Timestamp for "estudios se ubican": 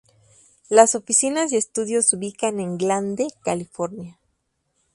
1.57-2.59